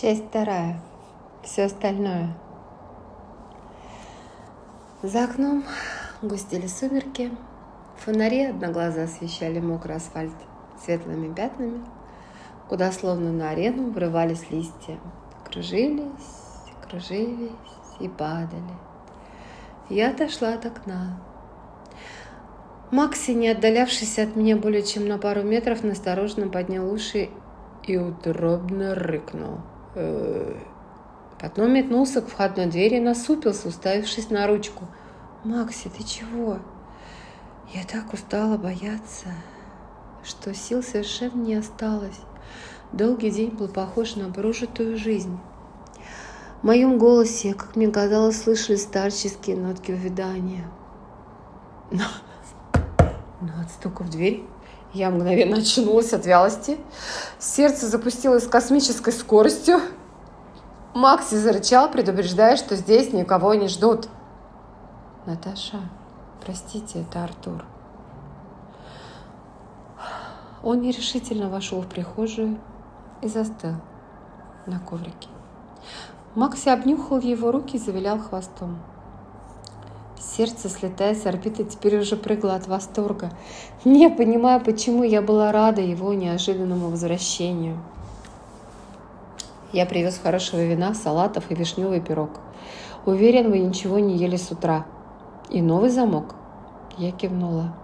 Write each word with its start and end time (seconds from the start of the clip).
Часть 0.00 0.28
вторая. 0.28 0.80
Все 1.42 1.64
остальное. 1.64 2.30
За 5.02 5.24
окном 5.24 5.62
густели 6.22 6.68
сумерки. 6.68 7.30
Фонари 7.98 8.44
одноглазо 8.44 9.02
освещали 9.02 9.60
мокрый 9.60 9.96
асфальт 9.96 10.32
светлыми 10.82 11.34
пятнами, 11.34 11.84
куда 12.66 12.92
словно 12.92 13.30
на 13.30 13.50
арену 13.50 13.90
врывались 13.90 14.50
листья. 14.50 14.98
Кружились, 15.44 16.08
кружились 16.88 17.50
и 18.00 18.08
падали. 18.08 18.72
Я 19.90 20.12
отошла 20.12 20.54
от 20.54 20.64
окна. 20.64 21.20
Макси, 22.90 23.32
не 23.32 23.48
отдалявшись 23.48 24.18
от 24.18 24.34
меня 24.34 24.56
более 24.56 24.82
чем 24.82 25.06
на 25.06 25.18
пару 25.18 25.42
метров, 25.42 25.84
настороженно 25.84 26.48
поднял 26.48 26.90
уши 26.90 27.28
и 27.86 27.98
утробно 27.98 28.94
рыкнул. 28.94 29.58
Э, 29.94 30.54
потом 31.40 31.72
метнулся 31.72 32.22
к 32.22 32.28
входной 32.28 32.66
двери 32.66 32.96
и 32.96 33.00
насупился, 33.00 33.68
уставившись 33.68 34.30
на 34.30 34.46
ручку. 34.46 34.84
«Макси, 35.44 35.88
ты 35.88 36.04
чего?» 36.04 36.58
Я 37.72 37.84
так 37.84 38.12
устала 38.12 38.56
бояться, 38.56 39.28
что 40.24 40.52
сил 40.52 40.82
совершенно 40.82 41.40
не 41.40 41.54
осталось. 41.54 42.20
Долгий 42.92 43.30
день 43.30 43.50
был 43.50 43.68
похож 43.68 44.16
на 44.16 44.32
прожитую 44.32 44.96
жизнь. 44.96 45.38
В 46.60 46.64
моем 46.64 46.98
голосе, 46.98 47.54
как 47.54 47.76
мне 47.76 47.88
казалось, 47.88 48.42
слышали 48.42 48.76
старческие 48.76 49.56
нотки 49.56 49.92
увядания. 49.92 50.68
Но, 51.92 52.04
но 53.40 53.60
от 53.62 53.70
стука 53.70 54.02
в 54.02 54.10
дверь 54.10 54.44
я 54.92 55.10
мгновенно 55.10 55.58
очнулась 55.58 56.12
от 56.12 56.26
вялости. 56.26 56.78
Сердце 57.38 57.86
запустилось 57.86 58.44
с 58.44 58.48
космической 58.48 59.12
скоростью. 59.12 59.80
Макси 60.94 61.36
зарычал, 61.36 61.90
предупреждая, 61.90 62.56
что 62.56 62.74
здесь 62.74 63.12
никого 63.12 63.54
не 63.54 63.68
ждут. 63.68 64.08
Наташа, 65.26 65.78
простите, 66.44 67.02
это 67.02 67.22
Артур. 67.22 67.64
Он 70.62 70.80
нерешительно 70.80 71.48
вошел 71.48 71.80
в 71.80 71.86
прихожую 71.86 72.58
и 73.22 73.28
застыл 73.28 73.74
на 74.66 74.80
коврике. 74.80 75.28
Макси 76.34 76.68
обнюхал 76.68 77.20
его 77.20 77.52
руки 77.52 77.76
и 77.76 77.80
завилял 77.80 78.18
хвостом. 78.18 78.78
Сердце, 80.20 80.68
слетая 80.68 81.14
с 81.14 81.24
орбиты, 81.24 81.64
теперь 81.64 81.98
уже 81.98 82.14
прыгло 82.14 82.54
от 82.54 82.68
восторга, 82.68 83.30
не 83.86 84.10
понимая, 84.10 84.60
почему 84.60 85.02
я 85.02 85.22
была 85.22 85.50
рада 85.50 85.80
его 85.80 86.12
неожиданному 86.12 86.90
возвращению. 86.90 87.78
Я 89.72 89.86
привез 89.86 90.20
хорошего 90.22 90.62
вина, 90.62 90.92
салатов 90.92 91.50
и 91.50 91.54
вишневый 91.54 92.02
пирог. 92.02 92.32
Уверен, 93.06 93.50
вы 93.50 93.60
ничего 93.60 93.98
не 93.98 94.18
ели 94.18 94.36
с 94.36 94.50
утра. 94.50 94.84
И 95.48 95.62
новый 95.62 95.88
замок. 95.88 96.34
Я 96.98 97.12
кивнула. 97.12 97.74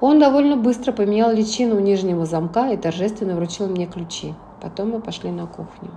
Он 0.00 0.18
довольно 0.18 0.56
быстро 0.56 0.92
поменял 0.92 1.32
личину 1.32 1.78
нижнего 1.80 2.24
замка 2.24 2.70
и 2.70 2.78
торжественно 2.78 3.36
вручил 3.36 3.68
мне 3.68 3.86
ключи. 3.86 4.34
Потом 4.62 4.90
мы 4.90 5.00
пошли 5.00 5.30
на 5.30 5.46
кухню. 5.46 5.90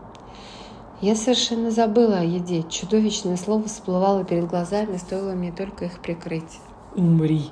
Я 1.02 1.16
совершенно 1.16 1.72
забыла 1.72 2.20
о 2.20 2.24
еде. 2.24 2.64
Чудовищное 2.70 3.36
слово 3.36 3.64
всплывало 3.64 4.24
перед 4.24 4.48
глазами, 4.48 4.98
стоило 4.98 5.34
мне 5.34 5.52
только 5.52 5.86
их 5.86 6.00
прикрыть. 6.00 6.60
Умри. 6.96 7.52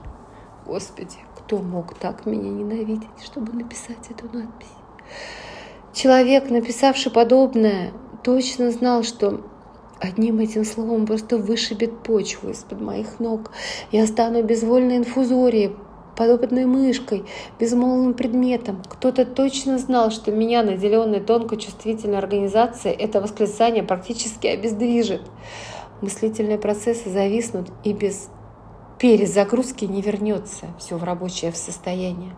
Господи, 0.65 1.17
кто 1.35 1.57
мог 1.57 1.93
так 1.95 2.25
меня 2.25 2.49
ненавидеть, 2.49 3.09
чтобы 3.23 3.51
написать 3.51 4.09
эту 4.09 4.25
надпись? 4.35 4.67
Человек, 5.93 6.49
написавший 6.49 7.11
подобное, 7.11 7.91
точно 8.23 8.71
знал, 8.71 9.03
что 9.03 9.41
одним 9.99 10.39
этим 10.39 10.63
словом 10.63 11.05
просто 11.05 11.37
вышибет 11.37 12.01
почву 12.01 12.49
из-под 12.49 12.79
моих 12.79 13.19
ног. 13.19 13.51
Я 13.91 14.07
стану 14.07 14.41
безвольной 14.41 14.97
инфузорией, 14.97 15.75
подопытной 16.15 16.65
мышкой, 16.65 17.25
безмолвным 17.59 18.13
предметом. 18.13 18.81
Кто-то 18.87 19.25
точно 19.25 19.77
знал, 19.77 20.11
что 20.11 20.31
меня, 20.31 20.63
наделенной 20.63 21.19
тонко 21.19 21.57
чувствительной 21.57 22.17
организацией, 22.17 22.95
это 22.95 23.21
восклицание 23.21 23.83
практически 23.83 24.47
обездвижит. 24.47 25.21
Мыслительные 26.01 26.57
процессы 26.57 27.09
зависнут 27.09 27.69
и 27.83 27.93
без 27.93 28.29
перезагрузки 28.99 29.85
не 29.85 30.01
вернется 30.01 30.67
все 30.79 30.97
в 30.97 31.03
рабочее 31.03 31.51
состояние. 31.53 32.35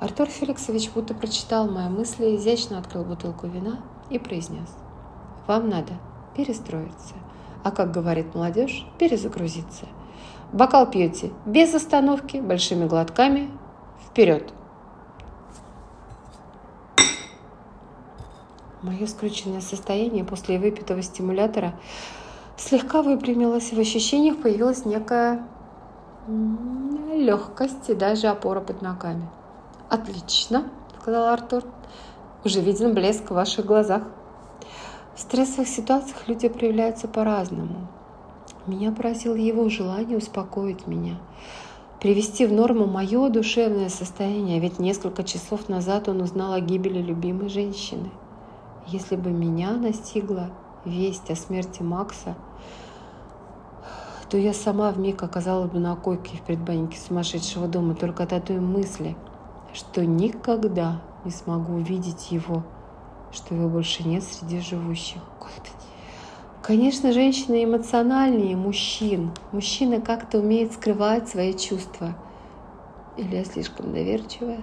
Артур 0.00 0.28
Феликсович 0.28 0.90
будто 0.90 1.14
прочитал 1.14 1.68
мои 1.68 1.88
мысли, 1.88 2.36
изящно 2.36 2.78
открыл 2.78 3.04
бутылку 3.04 3.46
вина 3.46 3.80
и 4.08 4.18
произнес. 4.18 4.68
«Вам 5.46 5.68
надо 5.68 5.92
перестроиться, 6.36 7.14
а, 7.64 7.70
как 7.70 7.92
говорит 7.92 8.34
молодежь, 8.34 8.86
перезагрузиться– 8.98 9.86
Бокал 10.52 10.90
пьете 10.90 11.30
без 11.46 11.72
остановки, 11.74 12.38
большими 12.38 12.86
глотками. 12.86 13.50
Вперед! 14.06 14.52
Мое 18.82 19.06
скрученное 19.06 19.60
состояние 19.60 20.24
после 20.24 20.58
выпитого 20.58 21.02
стимулятора 21.02 21.74
слегка 22.56 23.02
выпрямилось. 23.02 23.72
В 23.72 23.78
ощущениях 23.78 24.38
появилась 24.38 24.84
некая 24.84 25.46
легкость 27.12 27.88
и 27.88 27.94
даже 27.94 28.28
опора 28.28 28.60
под 28.60 28.82
ногами. 28.82 29.28
«Отлично»,— 29.88 30.64
сказал 31.00 31.26
Артур. 31.26 31.64
«Уже 32.44 32.60
виден 32.60 32.94
блеск 32.94 33.30
в 33.30 33.34
ваших 33.34 33.66
глазах». 33.66 34.02
В 35.14 35.20
стрессовых 35.20 35.68
ситуациях 35.68 36.26
люди 36.26 36.48
проявляются 36.48 37.06
по-разному. 37.06 37.88
Меня 38.70 38.92
поразило 38.92 39.34
его 39.34 39.68
желание 39.68 40.16
успокоить 40.16 40.86
меня, 40.86 41.18
привести 42.00 42.46
в 42.46 42.52
норму 42.52 42.86
мое 42.86 43.28
душевное 43.28 43.88
состояние, 43.88 44.60
ведь 44.60 44.78
несколько 44.78 45.24
часов 45.24 45.68
назад 45.68 46.08
он 46.08 46.20
узнал 46.20 46.52
о 46.52 46.60
гибели 46.60 47.02
любимой 47.02 47.48
женщины. 47.48 48.12
Если 48.86 49.16
бы 49.16 49.32
меня 49.32 49.72
настигла 49.72 50.50
весть 50.84 51.32
о 51.32 51.34
смерти 51.34 51.82
Макса, 51.82 52.36
то 54.30 54.36
я 54.36 54.54
сама 54.54 54.92
вмиг 54.92 55.20
оказалась 55.24 55.72
бы 55.72 55.80
на 55.80 55.96
койке 55.96 56.36
в 56.36 56.42
предбаннике 56.42 56.96
сумасшедшего 56.96 57.66
дома 57.66 57.96
только 57.96 58.22
от 58.22 58.32
одной 58.32 58.60
мысли, 58.60 59.16
что 59.72 60.06
никогда 60.06 61.02
не 61.24 61.32
смогу 61.32 61.74
увидеть 61.74 62.30
его, 62.30 62.62
что 63.32 63.52
его 63.52 63.68
больше 63.68 64.06
нет 64.06 64.22
среди 64.22 64.60
живущих. 64.60 65.22
Господи, 65.40 65.89
Конечно, 66.70 67.10
женщины 67.12 67.64
эмоциональнее 67.64 68.54
мужчин. 68.54 69.32
Мужчина 69.50 70.00
как-то 70.00 70.38
умеет 70.38 70.72
скрывать 70.72 71.28
свои 71.28 71.52
чувства. 71.52 72.14
Или 73.16 73.38
я 73.38 73.44
слишком 73.44 73.92
доверчивая? 73.92 74.62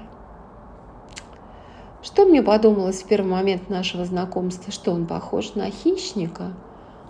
Что 2.02 2.24
мне 2.24 2.42
подумалось 2.42 3.04
в 3.04 3.08
первый 3.08 3.28
момент 3.32 3.70
нашего 3.70 4.06
знакомства? 4.06 4.72
Что 4.72 4.94
он 4.94 5.06
похож 5.06 5.56
на 5.56 5.70
хищника? 5.70 6.54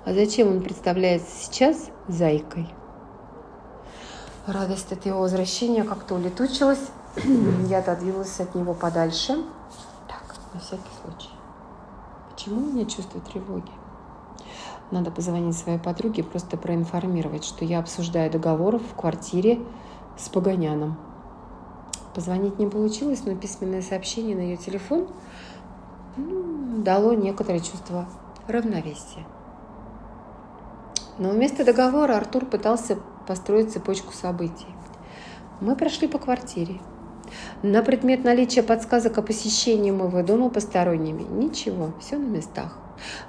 А 0.03 0.15
зачем 0.15 0.47
он 0.47 0.63
представляется 0.63 1.29
сейчас 1.45 1.91
зайкой? 2.07 2.67
Радость 4.47 4.91
от 4.91 5.05
его 5.05 5.19
возвращения 5.19 5.83
как-то 5.83 6.15
улетучилась. 6.15 6.89
Я 7.69 7.79
отодвинулась 7.79 8.39
от 8.39 8.55
него 8.55 8.73
подальше. 8.73 9.43
Так, 10.07 10.23
на 10.55 10.59
всякий 10.59 10.89
случай. 11.03 11.29
Почему 12.31 12.61
у 12.61 12.71
меня 12.71 12.85
чувство 12.85 13.21
тревоги? 13.21 13.69
Надо 14.89 15.11
позвонить 15.11 15.57
своей 15.57 15.79
подруге, 15.79 16.23
просто 16.23 16.55
проинформировать, 16.55 17.43
что 17.43 17.65
я 17.65 17.79
обсуждаю 17.79 18.31
договор 18.31 18.79
в 18.79 18.95
квартире 18.95 19.59
с 20.17 20.29
Погоняном. 20.29 20.97
Позвонить 22.13 22.57
не 22.57 22.67
получилось, 22.67 23.23
но 23.25 23.35
письменное 23.35 23.81
сообщение 23.81 24.35
на 24.35 24.41
ее 24.41 24.57
телефон 24.57 25.07
ну, 26.15 26.81
дало 26.83 27.13
некоторое 27.13 27.59
чувство 27.59 28.05
равновесия. 28.47 29.25
Но 31.19 31.31
вместо 31.31 31.65
договора 31.65 32.15
Артур 32.15 32.45
пытался 32.45 32.97
построить 33.27 33.73
цепочку 33.73 34.13
событий. 34.13 34.67
Мы 35.59 35.75
прошли 35.75 36.07
по 36.07 36.17
квартире. 36.17 36.79
На 37.61 37.83
предмет 37.83 38.23
наличия 38.23 38.63
подсказок 38.63 39.17
о 39.17 39.21
посещении 39.21 39.91
моего 39.91 40.21
дома 40.21 40.49
посторонними 40.49 41.23
ничего, 41.23 41.91
все 41.99 42.17
на 42.17 42.27
местах. 42.27 42.77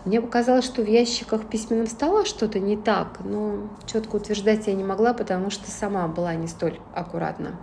Мне 0.05 0.21
показалось, 0.21 0.65
что 0.65 0.83
в 0.83 0.89
ящиках 0.89 1.47
письменного 1.47 1.87
стола 1.87 2.25
что-то 2.25 2.61
не 2.61 2.77
так, 2.77 3.19
но 3.25 3.69
четко 3.87 4.17
утверждать 4.17 4.67
я 4.67 4.75
не 4.75 4.85
могла, 4.85 5.15
потому 5.15 5.51
что 5.51 5.71
сама 5.71 6.09
была 6.09 6.35
не 6.35 6.47
столь 6.47 6.81
аккуратна. 6.95 7.57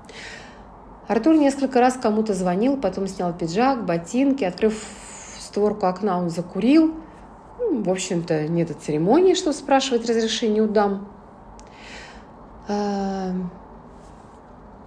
Артур 1.07 1.36
несколько 1.36 1.80
раз 1.80 1.98
кому-то 2.02 2.34
звонил, 2.34 2.78
потом 2.78 3.07
снял 3.07 3.31
пиджак, 3.34 3.86
ботинки, 3.86 4.44
открыв 4.44 4.84
створку 5.40 5.86
окна, 5.86 6.18
он 6.18 6.30
закурил. 6.30 6.96
Ну, 7.60 7.84
в 7.84 7.90
общем-то, 7.90 8.48
нет 8.48 8.75
церемонии, 8.81 9.36
что 9.36 9.54
спрашивать 9.54 10.10
разрешение 10.10 10.63
у 10.63 10.68
дам. 10.68 11.07
А, 12.68 13.34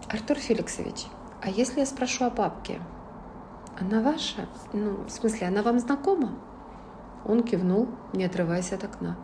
Артур 0.08 0.38
Феликсович, 0.38 1.06
а 1.40 1.50
если 1.50 1.80
я 1.80 1.86
спрошу 1.86 2.24
о 2.24 2.30
папке? 2.30 2.80
Она 3.80 4.00
ваша? 4.00 4.48
Ну, 4.72 5.04
в 5.06 5.10
смысле, 5.10 5.46
она 5.46 5.62
вам 5.62 5.78
знакома? 5.78 6.32
Он 7.28 7.42
кивнул, 7.42 7.88
не 8.12 8.24
отрываясь 8.24 8.72
от 8.72 8.82
окна. 8.82 9.16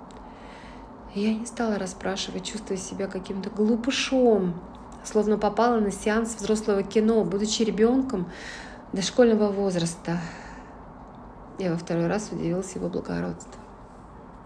Я 1.14 1.34
не 1.34 1.46
стала 1.46 1.78
расспрашивать, 1.78 2.44
чувствуя 2.44 2.76
себя 2.76 3.06
каким-то 3.06 3.48
глупышом, 3.48 4.54
словно 5.04 5.38
попала 5.38 5.80
на 5.80 5.90
сеанс 5.90 6.36
взрослого 6.36 6.82
кино, 6.82 7.24
будучи 7.24 7.62
ребенком 7.62 8.30
дошкольного 8.92 9.50
возраста. 9.50 10.18
Я 11.58 11.70
во 11.70 11.76
второй 11.76 12.08
раз 12.08 12.30
удивилась 12.30 12.74
его 12.74 12.88
благородству. 12.88 13.60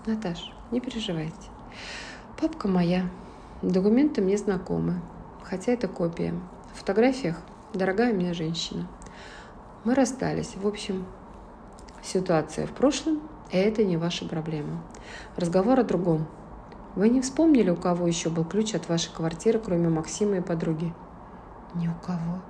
Наташ, 0.07 0.53
не 0.71 0.81
переживайте. 0.81 1.35
Папка 2.41 2.69
моя, 2.69 3.11
документы 3.63 4.21
мне 4.21 4.37
знакомы, 4.37 5.01
хотя 5.43 5.73
это 5.73 5.89
копия. 5.89 6.35
В 6.73 6.79
фотографиях 6.79 7.37
дорогая 7.75 8.13
мне 8.13 8.35
женщина. 8.35 8.87
Мы 9.85 9.95
расстались. 9.95 10.55
В 10.55 10.67
общем, 10.67 11.07
ситуация 12.03 12.67
в 12.67 12.73
прошлом, 12.73 13.23
это 13.51 13.85
не 13.85 13.97
ваша 13.97 14.27
проблема. 14.27 14.83
Разговор 15.37 15.81
о 15.81 15.85
другом. 15.85 16.27
Вы 16.95 17.09
не 17.09 17.21
вспомнили, 17.21 17.71
у 17.71 17.77
кого 17.77 18.07
еще 18.07 18.29
был 18.29 18.45
ключ 18.45 18.75
от 18.75 18.89
вашей 18.89 19.13
квартиры, 19.13 19.59
кроме 19.59 19.89
Максима 19.89 20.37
и 20.37 20.41
подруги? 20.41 20.93
Ни 21.75 21.89
у 21.89 21.95
кого. 22.05 22.43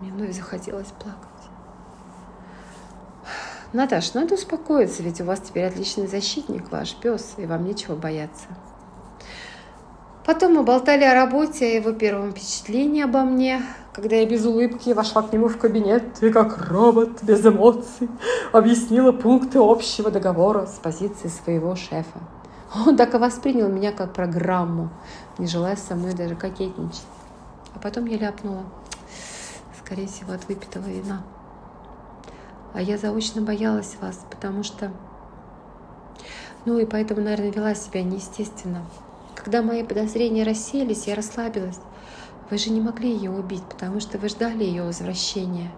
Мне 0.00 0.12
вновь 0.12 0.34
захотелось 0.34 0.88
плакать. 0.88 1.28
Наташ, 3.72 4.14
надо 4.14 4.34
успокоиться, 4.34 5.02
ведь 5.02 5.20
у 5.20 5.24
вас 5.24 5.40
теперь 5.40 5.66
отличный 5.66 6.06
защитник, 6.06 6.72
ваш 6.72 6.94
пес, 6.94 7.34
и 7.36 7.44
вам 7.44 7.64
нечего 7.64 7.96
бояться. 7.96 8.46
Потом 10.28 10.56
мы 10.56 10.62
болтали 10.62 11.04
о 11.04 11.14
работе, 11.14 11.64
о 11.64 11.74
его 11.76 11.92
первом 11.92 12.32
впечатлении 12.32 13.02
обо 13.02 13.22
мне, 13.22 13.62
когда 13.94 14.16
я 14.16 14.26
без 14.26 14.44
улыбки 14.44 14.90
вошла 14.90 15.22
к 15.22 15.32
нему 15.32 15.48
в 15.48 15.56
кабинет 15.56 16.22
и 16.22 16.28
как 16.28 16.68
робот, 16.68 17.22
без 17.22 17.46
эмоций, 17.46 18.10
объяснила 18.52 19.12
пункты 19.12 19.58
общего 19.58 20.10
договора 20.10 20.66
с 20.66 20.78
позиции 20.80 21.28
своего 21.28 21.74
шефа. 21.76 22.18
Он 22.86 22.98
так 22.98 23.14
и 23.14 23.16
воспринял 23.16 23.68
меня 23.70 23.90
как 23.90 24.12
программу, 24.12 24.90
не 25.38 25.46
желая 25.46 25.76
со 25.76 25.94
мной 25.94 26.12
даже 26.12 26.36
кокетничать. 26.36 27.06
А 27.74 27.78
потом 27.78 28.04
я 28.04 28.18
ляпнула, 28.18 28.64
скорее 29.82 30.08
всего, 30.08 30.34
от 30.34 30.46
выпитого 30.46 30.88
вина. 30.88 31.22
А 32.74 32.82
я 32.82 32.98
заочно 32.98 33.40
боялась 33.40 33.96
вас, 33.98 34.26
потому 34.30 34.62
что... 34.62 34.92
Ну 36.66 36.78
и 36.78 36.84
поэтому, 36.84 37.22
наверное, 37.22 37.50
вела 37.50 37.74
себя 37.74 38.02
неестественно. 38.02 38.84
Когда 39.50 39.62
мои 39.62 39.82
подозрения 39.82 40.44
рассеялись, 40.44 41.06
я 41.06 41.14
расслабилась. 41.14 41.78
Вы 42.50 42.58
же 42.58 42.68
не 42.68 42.82
могли 42.82 43.10
ее 43.10 43.30
убить, 43.30 43.62
потому 43.62 43.98
что 43.98 44.18
вы 44.18 44.28
ждали 44.28 44.62
ее 44.62 44.82
возвращения. 44.82 45.70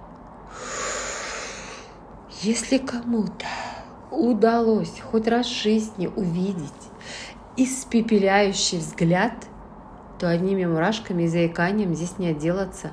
Если 2.42 2.78
кому-то 2.78 3.46
удалось 4.10 5.00
хоть 5.00 5.28
раз 5.28 5.46
в 5.46 5.62
жизни 5.62 6.08
увидеть 6.08 6.72
испепеляющий 7.56 8.78
взгляд, 8.78 9.34
то 10.18 10.28
одними 10.28 10.64
мурашками 10.64 11.22
и 11.22 11.28
заиканием 11.28 11.94
здесь 11.94 12.18
не 12.18 12.26
отделаться. 12.30 12.90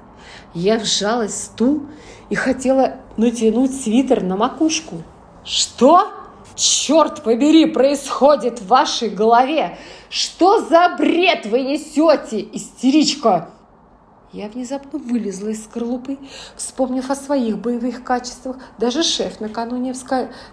Я 0.53 0.77
вжалась 0.77 1.31
в 1.31 1.43
стул 1.43 1.87
и 2.29 2.35
хотела 2.35 2.97
натянуть 3.17 3.73
свитер 3.73 4.21
на 4.21 4.37
макушку. 4.37 5.01
Что? 5.43 6.13
Черт 6.57 7.21
побери, 7.21 7.67
происходит 7.67 8.59
в 8.59 8.67
вашей 8.67 9.09
голове? 9.09 9.77
Что 10.09 10.59
за 10.59 10.95
бред 10.97 11.45
вы 11.45 11.61
несете, 11.61 12.41
истеричка? 12.51 13.51
Я 14.33 14.49
внезапно 14.49 14.97
вылезла 14.97 15.49
из 15.49 15.63
скорлупы, 15.63 16.17
вспомнив 16.55 17.07
о 17.11 17.15
своих 17.15 17.59
боевых 17.59 18.03
качествах. 18.03 18.57
Даже 18.79 19.03
шеф 19.03 19.39
накануне 19.39 19.93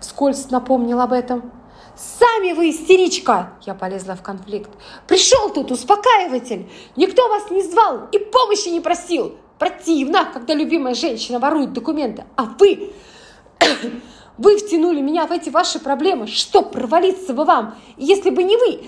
вскользь 0.01 0.51
напомнил 0.51 1.01
об 1.01 1.13
этом. 1.13 1.51
«Сами 1.97 2.53
вы 2.53 2.71
истеричка!» 2.71 3.55
Я 3.63 3.75
полезла 3.75 4.15
в 4.15 4.23
конфликт. 4.23 4.71
«Пришел 5.07 5.51
тут 5.51 5.71
успокаиватель! 5.71 6.69
Никто 6.97 7.29
вас 7.29 7.51
не 7.51 7.63
звал 7.63 8.09
и 8.13 8.19
помощи 8.19 8.69
не 8.69 8.81
просил! 8.81 9.37
Противно, 9.59 10.27
когда 10.27 10.55
любимая 10.55 10.95
женщина 10.95 11.39
ворует 11.39 11.73
документы, 11.73 12.25
а 12.37 12.45
вы... 12.59 12.93
Вы 14.37 14.57
втянули 14.57 15.01
меня 15.01 15.27
в 15.27 15.33
эти 15.33 15.49
ваши 15.49 15.79
проблемы, 15.79 16.27
что 16.27 16.63
провалиться 16.63 17.35
бы 17.35 17.45
вам, 17.45 17.77
если 17.97 18.31
бы 18.31 18.43
не 18.43 18.57
вы, 18.57 18.87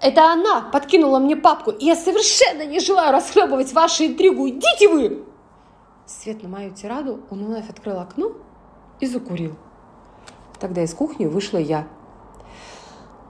это 0.00 0.30
она 0.30 0.60
подкинула 0.60 1.18
мне 1.18 1.36
папку, 1.36 1.70
и 1.70 1.86
я 1.86 1.96
совершенно 1.96 2.66
не 2.66 2.80
желаю 2.80 3.12
расхлебывать 3.12 3.72
вашу 3.72 4.04
интригу. 4.04 4.48
Идите 4.48 4.88
вы!» 4.88 5.24
Свет 6.06 6.42
на 6.42 6.48
мою 6.48 6.70
тираду 6.72 7.20
он 7.30 7.44
вновь 7.44 7.68
открыл 7.68 7.98
окно 7.98 8.32
и 9.00 9.06
закурил. 9.06 9.56
Тогда 10.60 10.82
из 10.82 10.94
кухни 10.94 11.26
вышла 11.26 11.58
я. 11.58 11.88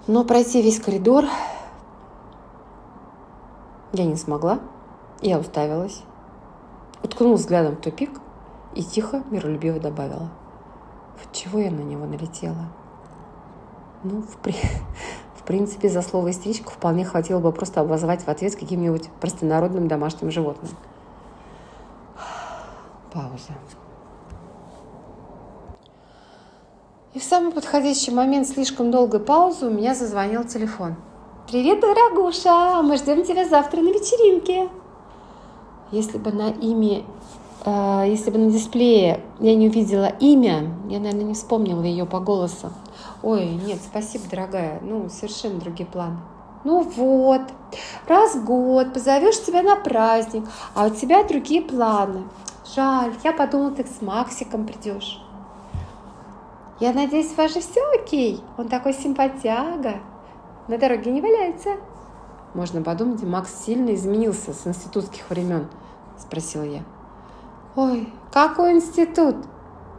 Но 0.06 0.24
пройти 0.24 0.60
весь 0.60 0.80
коридор 0.80 1.24
я 3.92 4.04
не 4.04 4.16
смогла. 4.16 4.60
Я 5.22 5.38
уставилась, 5.38 6.02
уткнула 7.02 7.36
взглядом 7.36 7.76
в 7.76 7.80
тупик 7.80 8.10
и 8.74 8.84
тихо, 8.84 9.22
миролюбиво 9.30 9.80
добавила. 9.80 10.28
Вот 11.18 11.32
чего 11.32 11.58
я 11.58 11.70
на 11.70 11.80
него 11.80 12.06
налетела? 12.06 12.68
Ну, 14.04 14.22
в, 14.22 14.36
при 14.38 14.54
принципе, 15.46 15.88
за 15.88 16.02
слово 16.02 16.30
«истеричка» 16.30 16.70
вполне 16.70 17.04
хватило 17.04 17.40
бы 17.40 17.52
просто 17.52 17.80
обозвать 17.80 18.22
в 18.24 18.28
ответ 18.28 18.56
каким-нибудь 18.56 19.08
простонародным 19.20 19.88
домашним 19.88 20.30
животным. 20.30 20.70
Пауза. 23.12 23.52
И 27.14 27.18
в 27.18 27.22
самый 27.22 27.52
подходящий 27.52 28.10
момент 28.10 28.46
слишком 28.46 28.90
долгой 28.90 29.20
паузы 29.20 29.66
у 29.66 29.70
меня 29.70 29.94
зазвонил 29.94 30.44
телефон. 30.44 30.96
«Привет, 31.48 31.80
дорогуша! 31.80 32.82
Мы 32.82 32.98
ждем 32.98 33.24
тебя 33.24 33.48
завтра 33.48 33.80
на 33.80 33.88
вечеринке!» 33.88 34.68
Если 35.92 36.18
бы 36.18 36.32
на 36.32 36.50
имя, 36.50 37.04
если 37.66 38.30
бы 38.30 38.38
на 38.38 38.50
дисплее 38.50 39.20
я 39.40 39.56
не 39.56 39.68
увидела 39.68 40.06
имя, 40.06 40.72
я, 40.88 41.00
наверное, 41.00 41.24
не 41.24 41.34
вспомнила 41.34 41.82
ее 41.82 42.06
по 42.06 42.20
голосу. 42.20 42.70
Ой, 43.22 43.46
нет, 43.46 43.78
спасибо, 43.82 44.24
дорогая. 44.30 44.80
Ну, 44.82 45.08
совершенно 45.08 45.58
другие 45.58 45.88
планы. 45.88 46.18
Ну 46.64 46.82
вот, 46.82 47.42
раз 48.08 48.34
в 48.34 48.44
год 48.44 48.92
позовешь 48.92 49.40
тебя 49.42 49.62
на 49.62 49.76
праздник, 49.76 50.44
а 50.74 50.86
у 50.86 50.90
тебя 50.90 51.24
другие 51.24 51.62
планы. 51.62 52.24
Жаль, 52.74 53.12
я 53.22 53.32
подумала, 53.32 53.70
ты 53.70 53.84
с 53.84 54.02
Максиком 54.02 54.66
придешь. 54.66 55.22
Я 56.78 56.92
надеюсь, 56.92 57.32
у 57.32 57.36
вас 57.36 57.54
же 57.54 57.60
все 57.60 57.80
окей. 57.94 58.40
Он 58.58 58.68
такой 58.68 58.92
симпатяга. 58.92 60.00
На 60.68 60.78
дороге 60.78 61.10
не 61.10 61.20
валяется. 61.20 61.76
Можно 62.54 62.82
подумать, 62.82 63.22
Макс 63.22 63.64
сильно 63.64 63.94
изменился 63.94 64.52
с 64.52 64.66
институтских 64.66 65.28
времен, 65.30 65.68
спросила 66.18 66.64
я. 66.64 66.82
Ой, 67.76 68.08
какой 68.32 68.72
институт? 68.72 69.36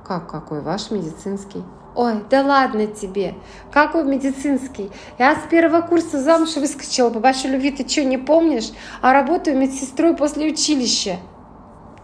Как 0.04 0.28
какой? 0.28 0.62
Ваш 0.62 0.90
медицинский. 0.90 1.64
Ой, 1.94 2.24
да 2.28 2.42
ладно 2.42 2.88
тебе. 2.88 3.36
Какой 3.72 4.04
медицинский? 4.04 4.92
Я 5.20 5.36
с 5.36 5.48
первого 5.48 5.82
курса 5.82 6.20
замуж 6.20 6.56
выскочила. 6.56 7.12
По 7.12 7.20
вашей 7.20 7.52
любви 7.52 7.70
ты 7.70 7.88
что, 7.88 8.04
не 8.04 8.18
помнишь? 8.18 8.72
А 9.02 9.14
работаю 9.14 9.60
медсестрой 9.60 10.16
после 10.16 10.48
училища. 10.48 11.18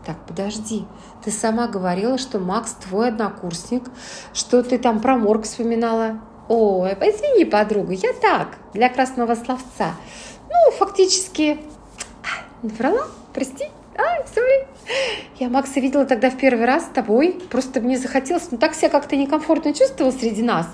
Так, 0.05 0.17
подожди. 0.27 0.85
Ты 1.23 1.31
сама 1.31 1.67
говорила, 1.67 2.19
что 2.19 2.37
Макс 2.37 2.73
твой 2.73 3.07
однокурсник, 3.07 3.83
что 4.31 4.61
ты 4.61 4.77
там 4.77 4.99
про 4.99 5.17
морг 5.17 5.45
вспоминала. 5.45 6.19
Ой, 6.49 6.91
извини, 6.91 7.45
подруга, 7.45 7.93
я 7.93 8.13
так, 8.21 8.59
для 8.73 8.89
красного 8.89 9.33
словца. 9.33 9.93
Ну, 10.51 10.71
фактически, 10.77 11.59
врала, 12.61 13.07
прости. 13.33 13.65
Ай, 13.97 14.25
сори. 14.33 14.72
Я 15.39 15.49
Макса 15.49 15.79
видела 15.79 16.05
тогда 16.05 16.29
в 16.29 16.37
первый 16.37 16.65
раз 16.65 16.85
с 16.85 16.89
тобой. 16.89 17.39
Просто 17.49 17.81
мне 17.81 17.97
захотелось, 17.97 18.49
ну 18.51 18.57
так 18.57 18.75
себя 18.75 18.89
как-то 18.89 19.15
некомфортно 19.15 19.73
чувствовал 19.73 20.11
среди 20.11 20.43
нас. 20.43 20.67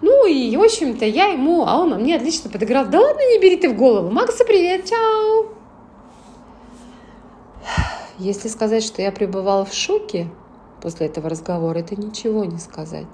Ну 0.00 0.26
и, 0.26 0.56
в 0.56 0.62
общем-то, 0.62 1.04
я 1.04 1.26
ему, 1.26 1.64
а 1.66 1.78
он 1.78 1.94
мне 2.00 2.16
отлично 2.16 2.50
подыграл. 2.50 2.86
Да 2.86 3.00
ладно, 3.00 3.20
не 3.32 3.38
бери 3.38 3.56
ты 3.56 3.68
в 3.68 3.76
голову. 3.76 4.10
Макса, 4.10 4.44
привет, 4.44 4.88
чао. 4.88 5.46
Если 8.18 8.48
сказать, 8.48 8.82
что 8.82 9.02
я 9.02 9.12
пребывала 9.12 9.64
в 9.64 9.74
шоке 9.74 10.28
после 10.80 11.06
этого 11.06 11.28
разговора, 11.28 11.78
это 11.78 11.96
ничего 11.96 12.44
не 12.44 12.58
сказать. 12.58 13.06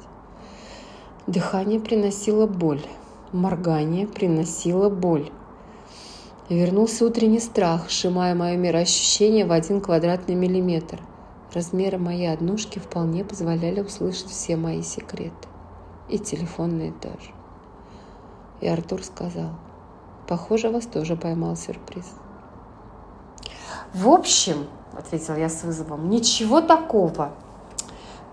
Дыхание 1.27 1.81
приносило 1.81 2.47
боль, 2.47 2.83
моргание 3.33 4.07
приносило 4.07 4.89
боль. 4.89 5.31
Вернулся 6.49 7.07
утренний 7.07 7.39
страх, 7.39 7.89
сжимая 7.89 8.35
мое 8.35 8.57
мироощущение 8.57 9.47
в 9.47 9.53
один 9.53 9.81
квадратный 9.81 10.35
миллиметр. 10.35 11.01
Размеры 11.55 11.99
моей 11.99 12.33
однушки 12.33 12.81
вполне 12.81 13.25
позволяли 13.25 13.81
услышать 13.81 14.27
все 14.27 14.57
мои 14.57 14.83
секреты. 14.83 15.49
И 16.09 16.19
телефонные 16.19 16.93
тоже. 16.93 17.31
И 18.61 18.67
Артур 18.67 19.05
сказал, 19.05 19.51
похоже, 20.27 20.71
вас 20.71 20.85
тоже 20.87 21.15
поймал 21.15 21.55
сюрприз. 21.55 22.13
В 23.95 24.09
общем, 24.09 24.67
ответил 24.99 25.37
я 25.37 25.49
с 25.49 25.63
вызовом, 25.63 26.11
ничего 26.11 26.61
такого. 26.61 27.33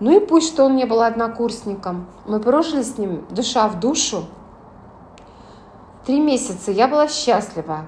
Ну 0.00 0.16
и 0.16 0.24
пусть, 0.24 0.48
что 0.48 0.64
он 0.64 0.74
не 0.74 0.84
был 0.84 1.00
однокурсником. 1.00 2.06
Мы 2.26 2.40
прожили 2.40 2.82
с 2.82 2.98
ним 2.98 3.24
душа 3.30 3.68
в 3.68 3.78
душу. 3.78 4.24
Три 6.06 6.18
месяца 6.20 6.72
я 6.72 6.88
была 6.88 7.06
счастлива. 7.06 7.86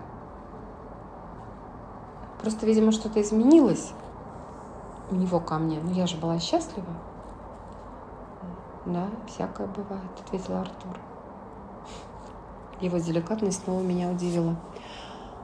Просто, 2.42 2.66
видимо, 2.66 2.90
что-то 2.90 3.22
изменилось 3.22 3.92
у 5.10 5.14
него 5.14 5.38
ко 5.38 5.58
мне. 5.58 5.78
Но 5.80 5.92
я 5.92 6.06
же 6.06 6.16
была 6.16 6.38
счастлива. 6.40 6.86
Да, 8.84 9.08
всякое 9.28 9.68
бывает, 9.68 10.10
ответил 10.26 10.56
Артур. 10.56 10.98
Его 12.80 12.98
деликатность 12.98 13.62
снова 13.62 13.80
меня 13.80 14.10
удивила. 14.10 14.56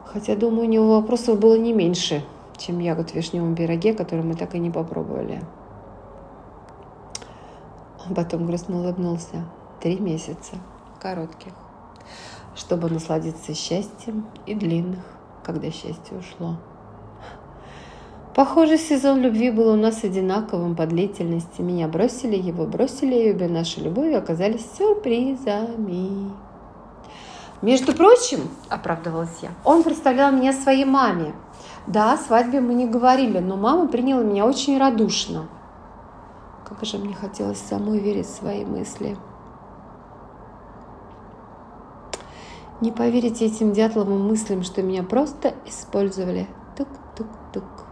Хотя, 0.06 0.34
думаю, 0.34 0.62
у 0.62 0.70
него 0.70 1.00
вопросов 1.00 1.38
было 1.38 1.56
не 1.56 1.72
меньше, 1.72 2.24
чем 2.56 2.80
ягод 2.80 3.10
в 3.10 3.14
вишневом 3.14 3.54
пироге, 3.54 3.94
который 3.94 4.24
мы 4.24 4.34
так 4.34 4.56
и 4.56 4.58
не 4.58 4.70
попробовали. 4.70 5.40
Он 8.04 8.14
потом 8.14 8.46
грустно 8.46 8.80
улыбнулся. 8.80 9.44
Три 9.80 10.00
месяца, 10.00 10.56
коротких, 11.00 11.52
чтобы 12.56 12.90
насладиться 12.90 13.54
счастьем, 13.54 14.26
и 14.46 14.54
длинных, 14.54 15.04
когда 15.44 15.70
счастье 15.70 16.18
ушло. 16.18 16.56
Похоже, 18.38 18.78
сезон 18.78 19.20
любви 19.20 19.50
был 19.50 19.66
у 19.70 19.74
нас 19.74 20.04
одинаковым 20.04 20.76
по 20.76 20.86
длительности. 20.86 21.60
Меня 21.60 21.88
бросили, 21.88 22.36
его 22.36 22.66
бросили, 22.66 23.16
и 23.16 23.32
обе 23.32 23.48
наши 23.48 23.80
любови 23.80 24.12
оказались 24.12 24.64
сюрпризами. 24.78 26.30
Между 27.62 27.92
прочим, 27.94 28.42
оправдывалась 28.68 29.36
я, 29.42 29.50
он 29.64 29.82
представлял 29.82 30.30
меня 30.30 30.52
своей 30.52 30.84
маме. 30.84 31.34
Да, 31.88 32.12
о 32.12 32.16
свадьбе 32.16 32.60
мы 32.60 32.74
не 32.74 32.86
говорили, 32.86 33.40
но 33.40 33.56
мама 33.56 33.88
приняла 33.88 34.22
меня 34.22 34.46
очень 34.46 34.78
радушно. 34.78 35.48
Как 36.64 36.84
же 36.84 36.98
мне 36.98 37.16
хотелось 37.16 37.58
самой 37.58 37.98
верить 37.98 38.26
в 38.26 38.36
свои 38.36 38.64
мысли. 38.64 39.16
Не 42.80 42.92
поверите 42.92 43.46
этим 43.46 43.72
дятловым 43.72 44.28
мыслям, 44.28 44.62
что 44.62 44.80
меня 44.80 45.02
просто 45.02 45.54
использовали. 45.66 46.46
Тук-тук-тук. 46.76 47.87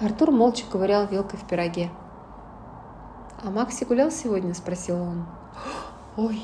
Артур 0.00 0.30
молча 0.30 0.64
ковырял 0.64 1.06
вилкой 1.06 1.38
в 1.38 1.46
пироге. 1.46 1.90
«А 3.42 3.50
Макси 3.50 3.84
гулял 3.84 4.10
сегодня?»– 4.10 4.54
спросил 4.54 4.96
он. 4.96 5.26
«Ой, 6.16 6.42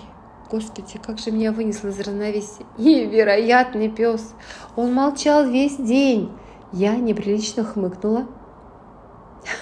господи, 0.50 0.98
как 0.98 1.18
же 1.18 1.30
меня 1.30 1.52
вынесло 1.52 1.88
из 1.88 1.98
равновесия! 2.00 2.66
Невероятный 2.76 3.88
пес! 3.88 4.34
Он 4.76 4.92
молчал 4.92 5.46
весь 5.46 5.76
день!» 5.76 6.30
Я 6.72 6.96
неприлично 6.96 7.64
хмыкнула, 7.64 8.26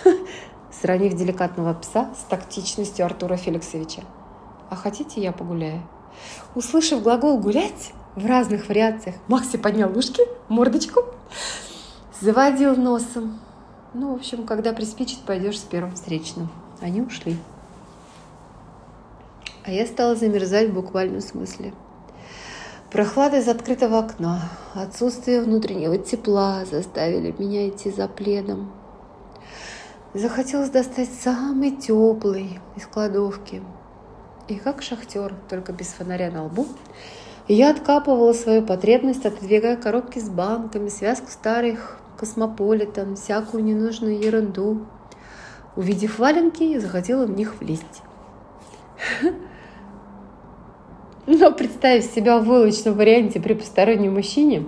сравнив 0.73 1.15
деликатного 1.15 1.75
пса 1.75 2.11
с 2.19 2.25
тактичностью 2.25 3.07
Артура 3.07 3.37
Феликсовича. 3.37 4.03
«А 4.71 4.75
хотите, 4.75 5.21
я 5.21 5.31
погуляю?» 5.31 5.83
Услышав 6.57 7.03
глагол 7.03 7.39
«гулять» 7.39 7.93
в 8.17 8.27
разных 8.27 8.69
вариациях, 8.69 9.17
Макси 9.29 9.57
поднял 9.57 9.97
ушки, 9.97 10.23
мордочку, 10.49 11.05
заводил 12.21 12.75
носом, 12.75 13.39
ну, 13.95 14.13
в 14.13 14.17
общем, 14.17 14.45
когда 14.45 14.73
приспичит, 14.73 15.21
пойдешь 15.21 15.61
с 15.61 15.63
первым 15.63 15.95
встречным. 15.95 16.49
Они 16.81 17.01
ушли. 17.01 17.37
А 19.65 19.71
я 19.71 19.87
стала 19.87 20.17
замерзать 20.17 20.71
в 20.71 20.75
буквальном 20.75 21.21
смысле. 21.21 21.73
Прохлада 22.91 23.39
из 23.39 23.49
открытого 23.49 24.01
окна, 24.01 24.43
отсутствие 24.75 25.43
внутреннего 25.43 25.97
тепла 25.97 26.65
заставили 26.65 27.35
меня 27.39 27.69
идти 27.69 27.91
за 27.91 28.09
пледом. 28.09 28.73
Захотелось 30.13 30.71
достать 30.71 31.11
самый 31.13 31.71
теплый 31.71 32.61
из 32.77 32.87
кладовки. 32.87 33.63
И 34.49 34.57
как 34.57 34.83
шахтер, 34.83 35.35
только 35.49 35.73
без 35.73 35.89
фонаря 35.89 36.31
на 36.31 36.45
лбу, 36.45 36.67
я 37.47 37.71
откапывала 37.71 38.33
свою 38.33 38.63
потребность, 38.63 39.25
отодвигая 39.25 39.77
коробки 39.77 40.19
с 40.19 40.29
банками, 40.29 40.89
связку 40.89 41.31
старых 41.31 41.99
космополитен, 42.18 43.16
всякую 43.16 43.64
ненужную 43.64 44.18
ерунду. 44.18 44.87
Увидев 45.76 46.18
валенки, 46.18 46.62
я 46.62 46.80
захотела 46.80 47.26
в 47.26 47.30
них 47.30 47.61
влезть. 47.61 48.02
Но 51.26 51.52
представив 51.52 52.04
себя 52.04 52.38
в 52.38 52.44
вылочном 52.44 52.94
варианте 52.94 53.40
при 53.40 53.54
постороннем 53.54 54.14
мужчине, 54.14 54.66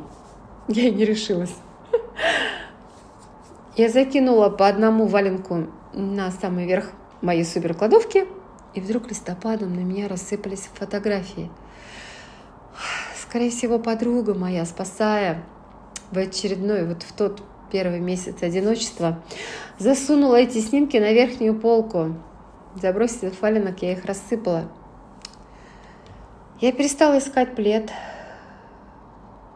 я 0.69 0.91
не 0.91 1.05
решилась. 1.05 1.55
Я 3.77 3.91
закинула 3.91 4.49
по 4.49 4.67
одному 4.69 5.07
валенку 5.07 5.67
на 5.93 6.31
самый 6.31 6.67
верх 6.67 6.93
моей 7.21 7.45
суперкладовки, 7.45 8.27
и 8.75 8.81
вдруг 8.81 9.11
листопадом 9.11 9.75
на 9.75 9.81
меня 9.81 10.09
рассыпались 10.09 10.71
фотографии. 10.73 11.51
Скорее 13.21 13.51
всего, 13.51 13.79
подруга 13.79 14.35
моя, 14.35 14.65
спасая 14.65 15.45
в 16.11 16.19
очередной, 16.19 16.87
вот 16.87 17.03
в 17.03 17.13
тот 17.13 17.43
первый 17.71 18.01
месяц 18.01 18.43
одиночества, 18.43 19.23
засунула 19.79 20.37
эти 20.37 20.59
снимки 20.59 20.97
на 20.97 21.13
верхнюю 21.13 21.59
полку. 21.59 22.15
Забросив 22.81 23.25
этот 23.25 23.41
валенок, 23.41 23.83
я 23.83 23.93
их 23.93 24.05
рассыпала. 24.05 24.69
Я 26.61 26.73
перестала 26.73 27.19
искать 27.19 27.55
плед, 27.55 27.91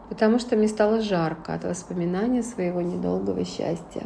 потому 0.09 0.39
что 0.39 0.55
мне 0.55 0.67
стало 0.67 1.01
жарко 1.01 1.53
от 1.53 1.63
воспоминания 1.63 2.43
своего 2.43 2.81
недолгого 2.81 3.43
счастья. 3.45 4.03